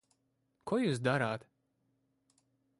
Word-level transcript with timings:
Ko 0.71 0.79
jūs 0.85 1.03
darāt? 1.09 1.47